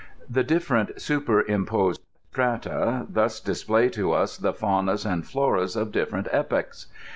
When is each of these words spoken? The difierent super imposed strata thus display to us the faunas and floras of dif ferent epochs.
The 0.27 0.43
difierent 0.43 0.99
super 0.99 1.43
imposed 1.43 2.01
strata 2.31 3.05
thus 3.07 3.39
display 3.39 3.87
to 3.89 4.13
us 4.13 4.35
the 4.35 4.51
faunas 4.51 5.05
and 5.05 5.23
floras 5.23 5.75
of 5.79 5.91
dif 5.91 6.09
ferent 6.09 6.27
epochs. 6.31 6.87